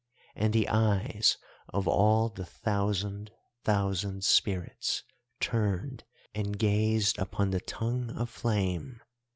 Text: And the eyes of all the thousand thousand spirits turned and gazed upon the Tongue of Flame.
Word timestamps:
And 0.35 0.51
the 0.51 0.67
eyes 0.67 1.37
of 1.69 1.87
all 1.87 2.29
the 2.29 2.43
thousand 2.43 3.29
thousand 3.63 4.23
spirits 4.23 5.03
turned 5.39 6.05
and 6.33 6.57
gazed 6.57 7.19
upon 7.19 7.51
the 7.51 7.61
Tongue 7.61 8.09
of 8.09 8.27
Flame. 8.27 8.99